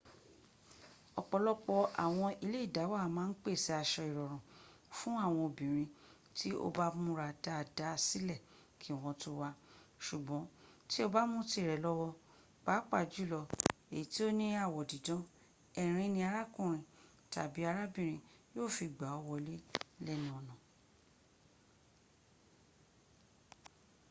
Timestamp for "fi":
18.75-18.85